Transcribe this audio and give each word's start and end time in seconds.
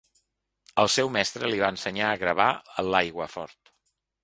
El 0.83 0.89
seu 0.93 1.11
mestre 1.17 1.51
li 1.51 1.61
va 1.65 1.69
ensenyar 1.75 2.09
a 2.11 2.17
gravar 2.25 2.49
a 2.85 2.89
l'aiguafort. 2.91 3.75